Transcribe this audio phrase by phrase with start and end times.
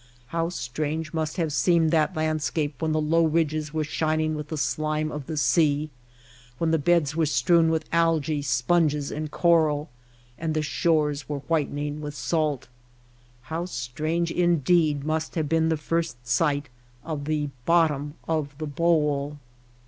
[0.29, 4.57] How strange must have seemed that landscape when the low ridges were shining with the
[4.57, 5.91] slime of the sea,
[6.57, 9.91] when the beds were strewn with algce, sponges, and coral,
[10.39, 12.67] and the shores were whitening with salt!
[13.43, 16.67] How strange, indeed, must have been the first sight
[17.03, 19.37] of the Bottom of the Bowl!